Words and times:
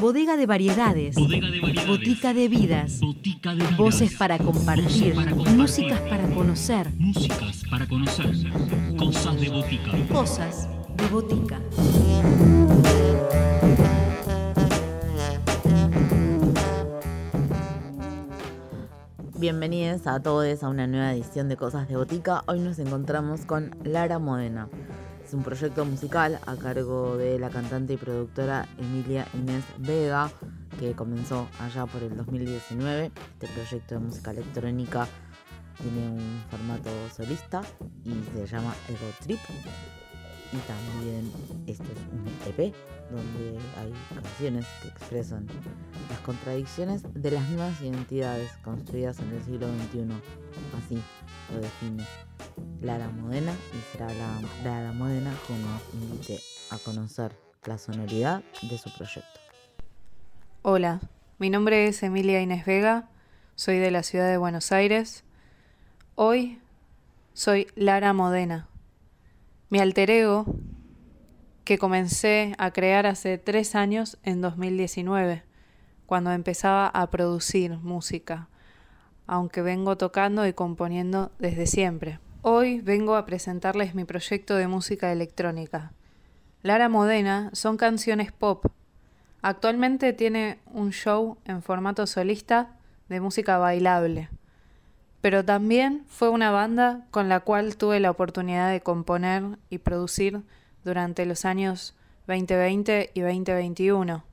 Bodega 0.00 0.36
de 0.36 0.46
variedades. 0.46 1.16
Bodega 1.16 1.50
de 1.50 1.60
variedades. 1.60 1.88
Botica 1.88 2.34
de 2.34 2.48
vidas. 2.48 3.00
Botica 3.00 3.50
de 3.50 3.56
vidas. 3.56 3.76
Voces 3.76 4.14
para 4.14 4.38
compartir. 4.38 5.14
Voces 5.14 5.14
para 5.14 5.30
compartir. 5.32 5.56
Músicas 5.56 6.00
para 6.00 6.28
conocer. 6.28 6.92
Músicas 6.96 7.62
para 7.68 7.86
conocer. 7.88 8.26
Cosas 8.96 9.40
de 9.40 9.48
botica. 9.48 9.90
Cosas 10.12 10.68
de 10.96 11.08
botica. 11.08 11.60
Bienvenidos 19.38 20.06
a 20.06 20.20
todos 20.20 20.62
a 20.62 20.68
una 20.68 20.86
nueva 20.86 21.12
edición 21.12 21.48
de 21.48 21.56
Cosas 21.56 21.88
de 21.88 21.96
Botica. 21.96 22.42
Hoy 22.46 22.60
nos 22.60 22.78
encontramos 22.78 23.44
con 23.44 23.76
Lara 23.84 24.18
Modena. 24.18 24.68
Es 25.26 25.34
un 25.34 25.42
proyecto 25.42 25.84
musical 25.84 26.38
a 26.46 26.54
cargo 26.54 27.16
de 27.16 27.36
la 27.40 27.50
cantante 27.50 27.94
y 27.94 27.96
productora 27.96 28.68
Emilia 28.78 29.26
Inés 29.34 29.64
Vega, 29.78 30.30
que 30.78 30.92
comenzó 30.92 31.48
allá 31.58 31.84
por 31.84 32.00
el 32.04 32.16
2019. 32.16 33.06
Este 33.06 33.48
proyecto 33.48 33.96
de 33.96 34.00
música 34.02 34.30
electrónica 34.30 35.08
tiene 35.82 36.10
un 36.10 36.44
formato 36.48 36.90
solista 37.12 37.60
y 38.04 38.14
se 38.36 38.46
llama 38.46 38.72
Ego 38.88 39.10
Trip. 39.20 39.40
Y 40.52 40.58
también 40.58 41.32
esto 41.66 41.82
es 41.82 41.98
un 42.12 42.24
EP 42.48 42.72
donde 43.10 43.58
hay 43.80 43.92
canciones 44.14 44.64
que 44.80 44.88
expresan 44.90 45.48
las 46.08 46.20
contradicciones 46.20 47.02
de 47.14 47.32
las 47.32 47.48
nuevas 47.48 47.80
identidades 47.80 48.52
construidas 48.62 49.18
en 49.18 49.32
el 49.32 49.42
siglo 49.42 49.66
XXI. 49.66 50.06
Así 50.78 51.02
lo 51.52 51.60
define 51.60 52.04
Lara 52.80 53.08
Modena 53.08 53.52
y 53.72 53.92
será 53.92 54.06
la, 54.06 54.40
Lara 54.64 54.92
Modena 54.92 55.34
quien 55.46 55.60
nos 55.62 55.82
invite 55.94 56.40
a 56.70 56.78
conocer 56.78 57.32
la 57.64 57.78
sonoridad 57.78 58.42
de 58.62 58.78
su 58.78 58.92
proyecto. 58.94 59.40
Hola, 60.62 61.00
mi 61.38 61.50
nombre 61.50 61.88
es 61.88 62.02
Emilia 62.02 62.40
Inés 62.40 62.64
Vega, 62.64 63.08
soy 63.54 63.78
de 63.78 63.90
la 63.90 64.02
ciudad 64.02 64.28
de 64.28 64.36
Buenos 64.36 64.72
Aires. 64.72 65.24
Hoy 66.14 66.60
soy 67.34 67.66
Lara 67.74 68.12
Modena. 68.12 68.68
Mi 69.68 69.80
alter 69.80 70.10
ego, 70.10 70.46
que 71.64 71.78
comencé 71.78 72.54
a 72.58 72.70
crear 72.70 73.06
hace 73.06 73.38
tres 73.38 73.74
años 73.74 74.18
en 74.22 74.40
2019, 74.40 75.42
cuando 76.06 76.30
empezaba 76.30 76.86
a 76.86 77.10
producir 77.10 77.78
música, 77.78 78.48
aunque 79.26 79.62
vengo 79.62 79.96
tocando 79.96 80.46
y 80.46 80.52
componiendo 80.52 81.32
desde 81.38 81.66
siempre. 81.66 82.20
Hoy 82.48 82.80
vengo 82.80 83.16
a 83.16 83.26
presentarles 83.26 83.96
mi 83.96 84.04
proyecto 84.04 84.54
de 84.54 84.68
música 84.68 85.10
electrónica. 85.10 85.92
Lara 86.62 86.88
Modena 86.88 87.50
son 87.52 87.76
canciones 87.76 88.30
pop. 88.30 88.66
Actualmente 89.42 90.12
tiene 90.12 90.60
un 90.72 90.92
show 90.92 91.38
en 91.44 91.60
formato 91.60 92.06
solista 92.06 92.76
de 93.08 93.20
música 93.20 93.58
bailable 93.58 94.30
pero 95.26 95.44
también 95.44 96.04
fue 96.06 96.28
una 96.28 96.52
banda 96.52 97.04
con 97.10 97.28
la 97.28 97.40
cual 97.40 97.76
tuve 97.76 97.98
la 97.98 98.12
oportunidad 98.12 98.70
de 98.70 98.80
componer 98.80 99.58
y 99.70 99.78
producir 99.78 100.42
durante 100.84 101.26
los 101.26 101.44
años 101.44 101.96
2020 102.28 103.10
y 103.12 103.20
2021. 103.22 104.24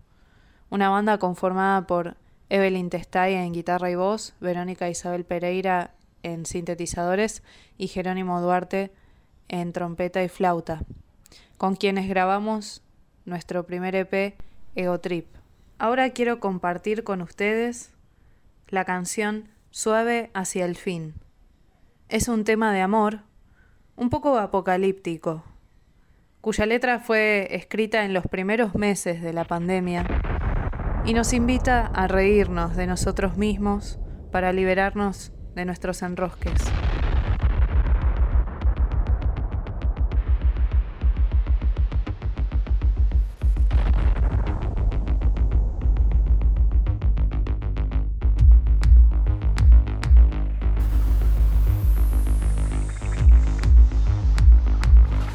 Una 0.69 0.89
banda 0.89 1.17
conformada 1.17 1.87
por 1.87 2.15
Evelyn 2.49 2.91
Testay 2.91 3.33
en 3.33 3.53
guitarra 3.53 3.89
y 3.89 3.95
voz, 3.95 4.35
Verónica 4.39 4.87
Isabel 4.87 5.25
Pereira 5.25 5.95
en 6.23 6.45
sintetizadores 6.45 7.43
y 7.77 7.87
Jerónimo 7.87 8.41
Duarte 8.41 8.91
en 9.49 9.73
trompeta 9.73 10.23
y 10.23 10.29
flauta, 10.29 10.81
con 11.57 11.75
quienes 11.75 12.09
grabamos 12.09 12.81
nuestro 13.25 13.65
primer 13.65 13.95
EP 13.95 14.35
Ego 14.75 14.99
Trip. 14.99 15.27
Ahora 15.77 16.09
quiero 16.09 16.39
compartir 16.39 17.03
con 17.03 17.21
ustedes 17.21 17.91
la 18.69 18.85
canción 18.85 19.49
Suave 19.69 20.29
hacia 20.33 20.65
el 20.65 20.75
fin. 20.75 21.15
Es 22.09 22.27
un 22.27 22.43
tema 22.43 22.73
de 22.73 22.81
amor, 22.81 23.21
un 23.95 24.09
poco 24.09 24.37
apocalíptico, 24.37 25.43
cuya 26.41 26.65
letra 26.65 26.99
fue 26.99 27.47
escrita 27.51 28.05
en 28.05 28.13
los 28.13 28.25
primeros 28.27 28.75
meses 28.75 29.21
de 29.21 29.33
la 29.33 29.45
pandemia 29.45 30.05
y 31.05 31.13
nos 31.13 31.33
invita 31.33 31.87
a 31.87 32.07
reírnos 32.07 32.75
de 32.75 32.87
nosotros 32.87 33.37
mismos 33.37 33.99
para 34.31 34.53
liberarnos 34.53 35.31
de 35.55 35.65
nuestros 35.65 36.01
enrosques. 36.01 36.61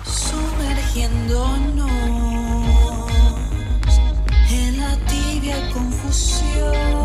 sumergiéndonos 0.05 1.91
en 4.51 4.79
la 4.79 4.97
tibia 5.07 5.57
confusión. 5.73 6.98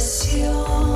You. 0.00 0.89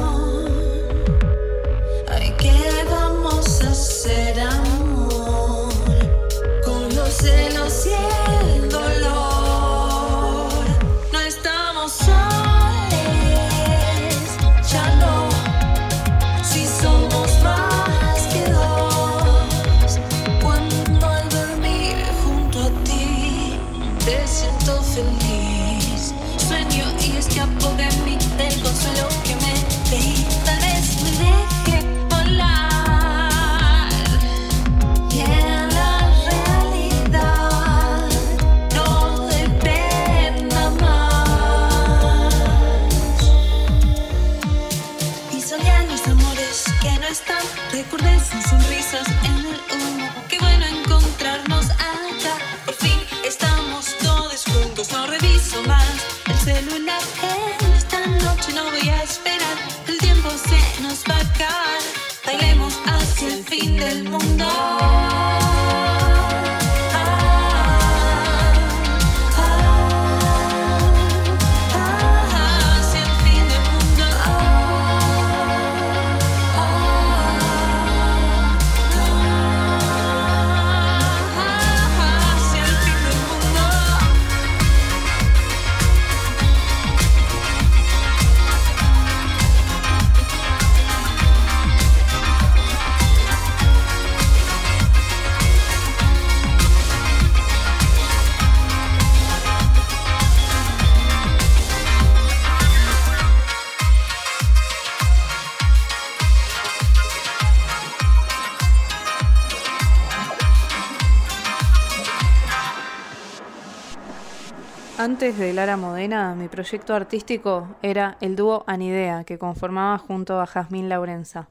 Antes 115.15 115.39
de 115.39 115.53
Lara 115.53 115.77
Modena, 115.77 116.35
mi 116.35 116.49
proyecto 116.49 116.93
artístico 116.93 117.77
era 117.83 118.19
el 118.21 118.35
dúo 118.35 118.65
Anidea, 118.67 119.23
que 119.23 119.39
conformaba 119.39 119.97
junto 119.97 120.41
a 120.41 120.47
Jazmín 120.47 120.89
Laurenza, 120.89 121.47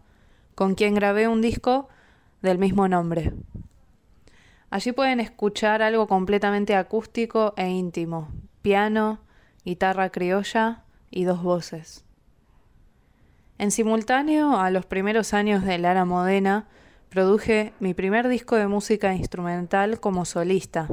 con 0.54 0.76
quien 0.76 0.96
grabé 0.96 1.30
un 1.30 1.42
disco 1.42 1.88
del 2.42 2.58
mismo 2.58 2.90
nombre. 2.90 3.32
Allí 4.70 4.92
pueden 4.92 5.22
escuchar 5.22 5.82
algo 5.82 6.08
completamente 6.08 6.76
acústico 6.76 7.54
e 7.56 7.70
íntimo, 7.70 8.28
piano, 8.62 9.20
guitarra 9.64 10.10
criolla 10.10 10.84
y 11.10 11.24
dos 11.24 11.42
voces. 11.42 12.04
En 13.60 13.72
simultáneo 13.72 14.60
a 14.60 14.72
los 14.72 14.86
primeros 14.86 15.34
años 15.34 15.64
de 15.64 15.78
Lara 15.78 16.04
Modena, 16.04 16.68
produje 17.08 17.72
mi 17.80 17.94
primer 17.94 18.28
disco 18.28 18.58
de 18.58 18.68
música 18.68 19.14
instrumental 19.14 20.02
como 20.02 20.26
solista, 20.26 20.90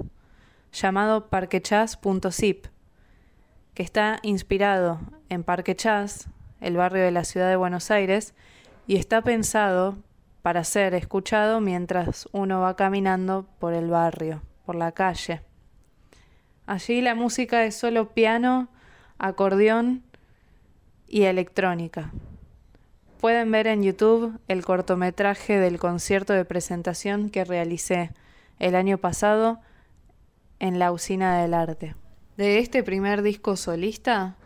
llamado 0.73 1.29
parquechas.zip, 1.29 2.67
que 3.75 3.83
está 3.83 4.19
inspirado 4.23 5.01
en 5.29 5.45
Parque 5.45 5.75
Chas, 5.75 6.29
el 6.61 6.77
barrio 6.77 7.03
de 7.03 7.11
la 7.11 7.25
ciudad 7.25 7.49
de 7.49 7.57
Buenos 7.57 7.91
Aires, 7.91 8.35
y 8.87 8.97
está 8.97 9.23
pensado 9.23 9.97
para 10.43 10.65
ser 10.65 10.95
escuchado 10.95 11.61
mientras 11.61 12.29
uno 12.33 12.61
va 12.61 12.77
caminando 12.77 13.47
por 13.59 13.75
el 13.75 13.89
barrio, 13.89 14.43
por 14.65 14.75
la 14.75 14.93
calle. 14.93 15.43
Allí 16.67 17.01
la 17.01 17.15
música 17.15 17.65
es 17.65 17.77
solo 17.77 18.11
piano, 18.11 18.69
acordeón 19.19 20.03
y 21.09 21.25
electrónica. 21.25 22.13
Pueden 23.21 23.51
ver 23.51 23.67
en 23.67 23.83
YouTube 23.83 24.39
el 24.49 24.65
cortometraje 24.65 25.59
del 25.59 25.79
concierto 25.79 26.33
de 26.33 26.45
presentación 26.45 27.29
que 27.29 27.45
realicé 27.45 28.13
el 28.59 28.75
año 28.75 28.99
pasado 28.99 29.61
en 30.61 30.79
la 30.79 30.93
Usina 30.93 31.41
del 31.41 31.55
Arte. 31.55 31.97
De 32.37 32.59
este 32.59 32.85
primer 32.85 33.23
disco 33.23 33.57
solista, 33.57 34.37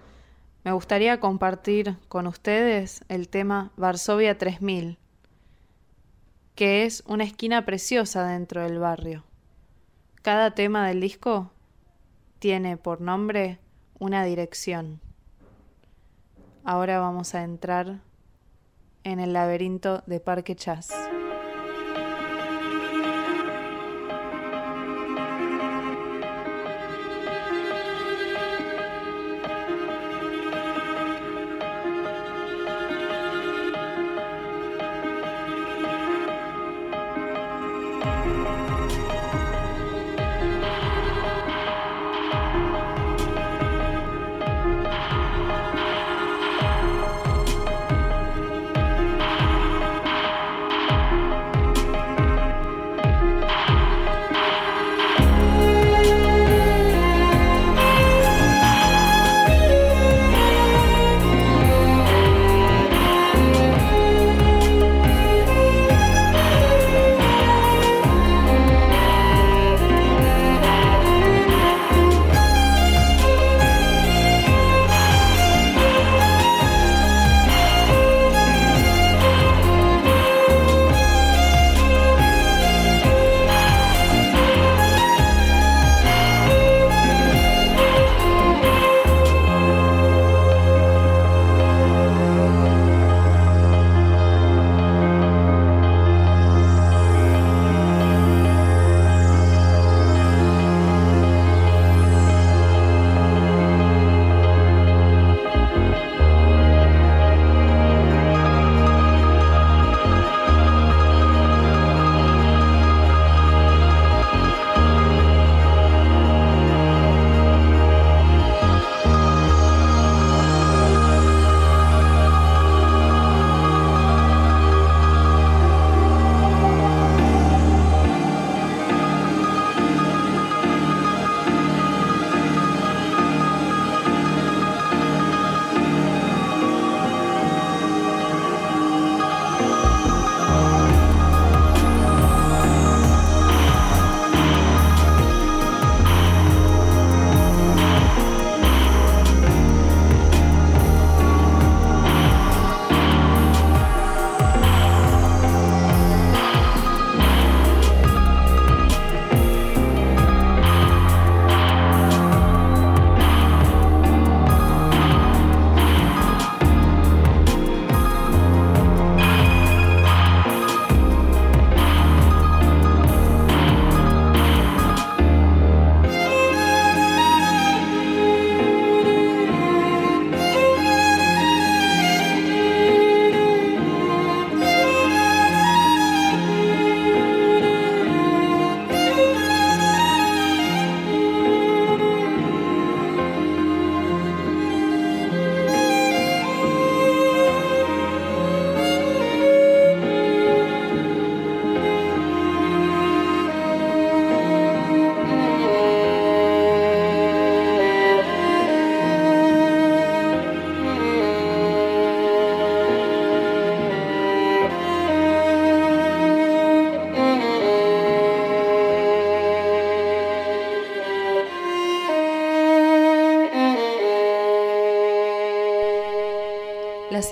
me 0.65 0.73
gustaría 0.73 1.21
compartir 1.21 1.99
con 2.09 2.27
ustedes 2.27 3.05
el 3.09 3.29
tema 3.29 3.73
Varsovia 3.77 4.39
3000, 4.39 4.99
que 6.55 6.85
es 6.85 7.03
una 7.07 7.25
esquina 7.25 7.67
preciosa 7.67 8.27
dentro 8.27 8.63
del 8.63 8.79
barrio. 8.79 9.25
Cada 10.23 10.55
tema 10.55 10.89
del 10.89 11.01
disco 11.01 11.51
tiene 12.39 12.79
por 12.79 13.01
nombre 13.01 13.59
una 13.99 14.25
dirección. 14.25 15.01
Ahora 16.65 16.99
vamos 16.99 17.35
a 17.35 17.43
entrar 17.43 18.01
en 19.03 19.21
el 19.21 19.35
laberinto 19.35 20.03
de 20.07 20.21
Parque 20.21 20.57
Chas. 20.57 20.91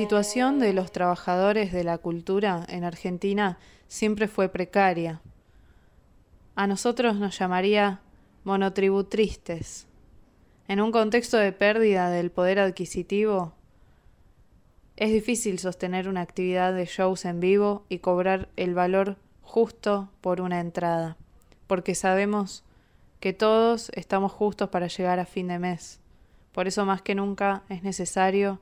Situación 0.02 0.58
de 0.58 0.72
los 0.72 0.90
trabajadores 0.90 1.70
de 1.70 1.84
la 1.84 1.96
cultura 1.96 2.66
en 2.68 2.82
Argentina 2.82 3.60
siempre 3.86 4.26
fue 4.26 4.48
precaria. 4.48 5.22
A 6.56 6.66
nosotros 6.66 7.14
nos 7.14 7.38
llamaría 7.38 8.00
monotributristes. 8.42 9.86
En 10.66 10.80
un 10.80 10.90
contexto 10.90 11.36
de 11.36 11.52
pérdida 11.52 12.10
del 12.10 12.32
poder 12.32 12.58
adquisitivo, 12.58 13.54
es 14.96 15.12
difícil 15.12 15.60
sostener 15.60 16.08
una 16.08 16.22
actividad 16.22 16.74
de 16.74 16.86
shows 16.86 17.24
en 17.24 17.38
vivo 17.38 17.86
y 17.88 18.00
cobrar 18.00 18.48
el 18.56 18.74
valor 18.74 19.18
justo 19.40 20.10
por 20.20 20.40
una 20.40 20.58
entrada, 20.58 21.16
porque 21.68 21.94
sabemos 21.94 22.64
que 23.20 23.32
todos 23.32 23.92
estamos 23.94 24.32
justos 24.32 24.68
para 24.68 24.88
llegar 24.88 25.20
a 25.20 25.26
fin 25.26 25.46
de 25.46 25.60
mes. 25.60 26.00
Por 26.50 26.66
eso 26.66 26.84
más 26.84 27.02
que 27.02 27.14
nunca 27.14 27.62
es 27.68 27.84
necesario 27.84 28.58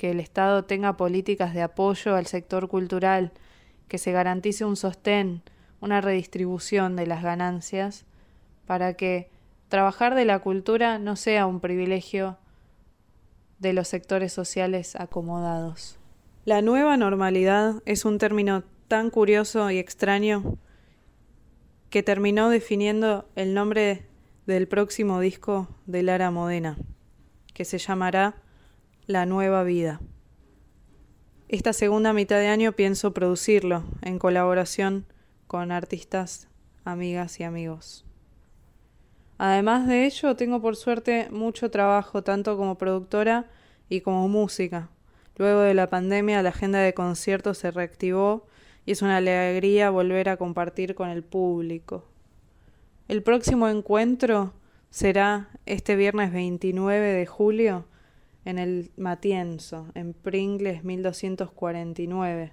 que 0.00 0.10
el 0.10 0.18
Estado 0.18 0.64
tenga 0.64 0.96
políticas 0.96 1.52
de 1.52 1.60
apoyo 1.60 2.16
al 2.16 2.24
sector 2.24 2.68
cultural, 2.68 3.32
que 3.86 3.98
se 3.98 4.12
garantice 4.12 4.64
un 4.64 4.76
sostén, 4.76 5.42
una 5.78 6.00
redistribución 6.00 6.96
de 6.96 7.06
las 7.06 7.22
ganancias, 7.22 8.06
para 8.64 8.94
que 8.94 9.28
trabajar 9.68 10.14
de 10.14 10.24
la 10.24 10.38
cultura 10.38 10.98
no 10.98 11.16
sea 11.16 11.44
un 11.44 11.60
privilegio 11.60 12.38
de 13.58 13.74
los 13.74 13.88
sectores 13.88 14.32
sociales 14.32 14.96
acomodados. 14.96 15.98
La 16.46 16.62
nueva 16.62 16.96
normalidad 16.96 17.82
es 17.84 18.06
un 18.06 18.16
término 18.16 18.64
tan 18.88 19.10
curioso 19.10 19.70
y 19.70 19.76
extraño 19.76 20.56
que 21.90 22.02
terminó 22.02 22.48
definiendo 22.48 23.28
el 23.36 23.52
nombre 23.52 24.06
del 24.46 24.66
próximo 24.66 25.20
disco 25.20 25.68
de 25.84 26.02
Lara 26.04 26.30
Modena, 26.30 26.78
que 27.52 27.66
se 27.66 27.76
llamará 27.76 28.36
La 29.06 29.26
Nueva 29.26 29.64
Vida. 29.64 30.00
Esta 31.48 31.72
segunda 31.72 32.12
mitad 32.12 32.36
de 32.36 32.46
año 32.46 32.72
pienso 32.72 33.12
producirlo 33.12 33.82
en 34.02 34.18
colaboración 34.18 35.06
con 35.46 35.72
artistas, 35.72 36.48
amigas 36.84 37.40
y 37.40 37.42
amigos. 37.42 38.04
Además 39.38 39.88
de 39.88 40.06
ello, 40.06 40.36
tengo 40.36 40.60
por 40.60 40.76
suerte 40.76 41.28
mucho 41.30 41.70
trabajo 41.70 42.22
tanto 42.22 42.56
como 42.56 42.78
productora 42.78 43.48
y 43.88 44.02
como 44.02 44.28
música. 44.28 44.90
Luego 45.36 45.60
de 45.60 45.74
la 45.74 45.88
pandemia 45.88 46.42
la 46.42 46.50
agenda 46.50 46.78
de 46.78 46.94
conciertos 46.94 47.58
se 47.58 47.70
reactivó 47.72 48.46
y 48.86 48.92
es 48.92 49.02
una 49.02 49.16
alegría 49.16 49.90
volver 49.90 50.28
a 50.28 50.36
compartir 50.36 50.94
con 50.94 51.08
el 51.08 51.24
público. 51.24 52.04
El 53.08 53.22
próximo 53.22 53.68
encuentro 53.68 54.52
será 54.90 55.48
este 55.66 55.96
viernes 55.96 56.32
29 56.32 57.12
de 57.12 57.26
julio 57.26 57.86
en 58.44 58.58
el 58.58 58.90
Matienzo, 58.96 59.88
en 59.94 60.12
Pringles 60.14 60.84
1249, 60.84 62.52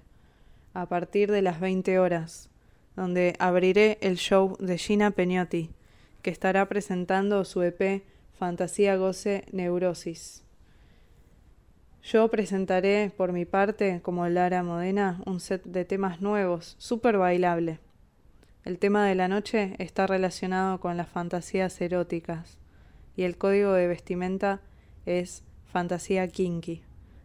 a 0.74 0.86
partir 0.86 1.30
de 1.30 1.42
las 1.42 1.60
20 1.60 1.98
horas, 1.98 2.50
donde 2.96 3.34
abriré 3.38 3.98
el 4.00 4.16
show 4.16 4.56
de 4.58 4.78
Gina 4.78 5.10
Peñotti 5.10 5.70
que 6.22 6.30
estará 6.30 6.68
presentando 6.68 7.44
su 7.44 7.62
EP 7.62 8.04
Fantasía 8.38 8.96
Goce 8.96 9.44
Neurosis. 9.52 10.44
Yo 12.02 12.28
presentaré, 12.28 13.12
por 13.16 13.32
mi 13.32 13.44
parte, 13.44 14.00
como 14.02 14.28
Lara 14.28 14.62
Modena, 14.62 15.20
un 15.26 15.40
set 15.40 15.64
de 15.64 15.84
temas 15.84 16.20
nuevos, 16.20 16.76
súper 16.78 17.18
bailable. 17.18 17.80
El 18.64 18.78
tema 18.78 19.06
de 19.06 19.14
la 19.14 19.28
noche 19.28 19.74
está 19.78 20.06
relacionado 20.06 20.80
con 20.80 20.96
las 20.96 21.08
fantasías 21.08 21.80
eróticas 21.80 22.58
y 23.16 23.24
el 23.24 23.36
código 23.36 23.72
de 23.72 23.88
vestimenta 23.88 24.60
es 25.06 25.42
fantasía 25.72 26.26
kinky. 26.28 26.82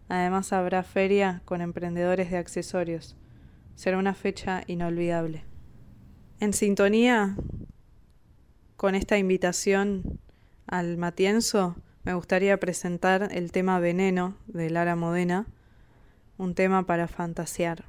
Además 0.10 0.54
habrá 0.54 0.84
feria 0.84 1.42
con 1.46 1.62
emprendedores 1.62 2.30
de 2.30 2.38
accesorios. 2.38 3.16
Será 3.76 3.98
una 3.98 4.14
fecha 4.14 4.64
inolvidable. 4.68 5.44
En 6.40 6.54
sintonía 6.54 7.36
con 8.76 8.96
esta 8.96 9.18
invitación 9.18 10.20
al 10.68 10.98
Matienzo, 10.98 11.76
me 12.04 12.14
gustaría 12.14 12.60
presentar 12.60 13.30
el 13.32 13.52
tema 13.52 13.80
Veneno 13.80 14.36
de 14.48 14.70
Lara 14.70 14.96
Modena, 14.96 15.48
un 16.38 16.54
tema 16.54 16.86
para 16.86 17.08
fantasear. 17.08 17.86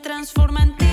Transforma 0.00 0.62
en 0.62 0.76
tinta, 0.76 0.89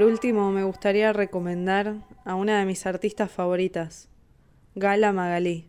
último 0.00 0.50
me 0.52 0.64
gustaría 0.64 1.12
recomendar 1.12 1.96
a 2.24 2.34
una 2.34 2.58
de 2.58 2.64
mis 2.64 2.86
artistas 2.86 3.30
favoritas, 3.30 4.08
Gala 4.74 5.12
Magalí, 5.12 5.68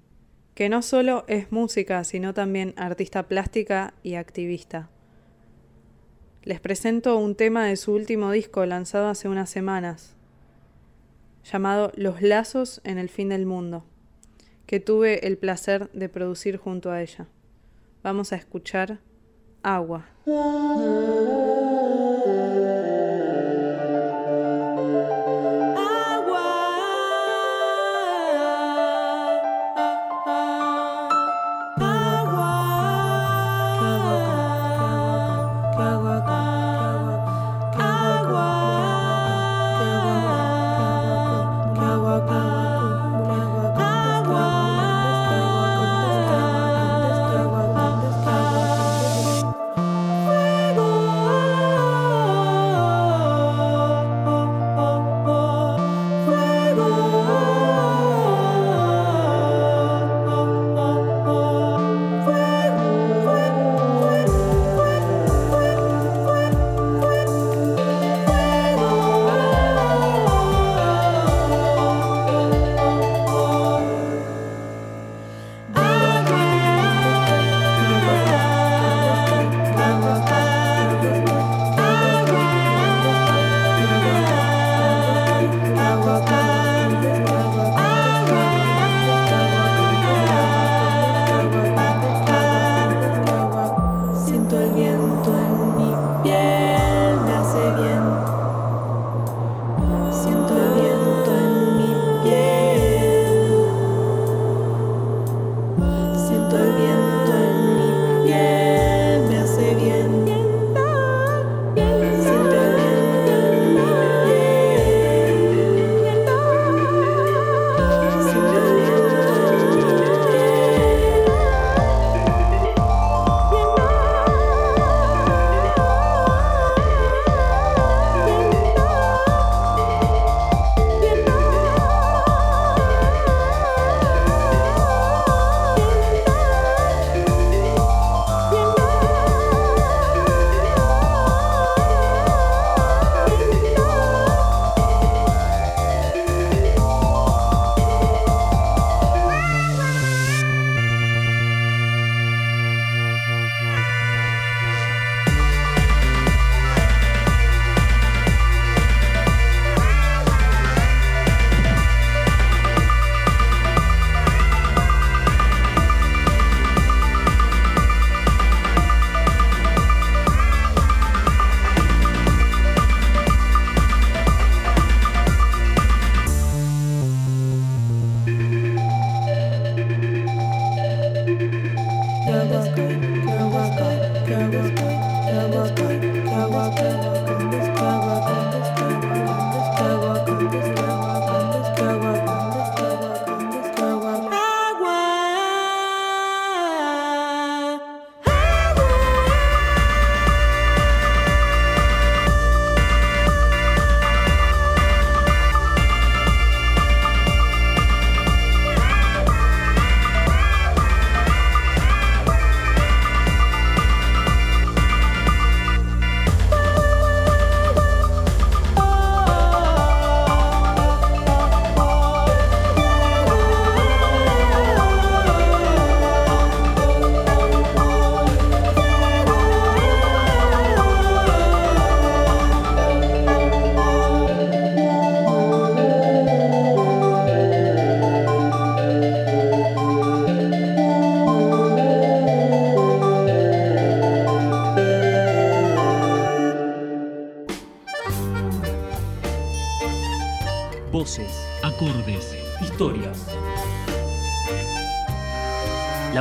que 0.55 0.69
no 0.69 0.81
solo 0.81 1.25
es 1.27 1.51
música, 1.51 2.05
sino 2.05 2.33
también 2.33 2.73
artista 2.77 3.23
plástica 3.23 3.93
y 4.01 4.15
activista. 4.15 4.87
Les 6.43 6.61
presento 6.61 7.17
un 7.17 7.35
tema 7.35 7.65
de 7.65 7.75
su 7.75 7.91
último 7.91 8.31
disco 8.31 8.65
lanzado 8.65 9.09
hace 9.09 9.27
unas 9.27 9.49
semanas, 9.49 10.15
llamado 11.43 11.91
Los 11.97 12.21
lazos 12.21 12.79
en 12.85 12.99
el 12.99 13.09
fin 13.09 13.27
del 13.27 13.45
mundo, 13.45 13.83
que 14.67 14.79
tuve 14.79 15.27
el 15.27 15.37
placer 15.37 15.91
de 15.91 16.07
producir 16.07 16.55
junto 16.55 16.91
a 16.91 17.01
ella. 17.01 17.27
Vamos 18.03 18.31
a 18.31 18.37
escuchar 18.37 18.99
Agua. 19.63 20.05